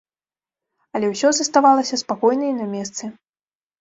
Але 0.95 1.11
ўсё 1.11 1.29
заставалася 1.39 2.01
спакойна 2.05 2.45
і 2.51 2.57
на 2.61 2.67
месцы. 2.73 3.03